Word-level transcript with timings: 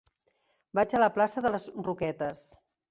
Vaig 0.79 0.95
a 0.95 1.03
la 1.03 1.11
plaça 1.19 1.47
de 1.47 1.55
les 1.59 1.71
Roquetes. 1.91 2.45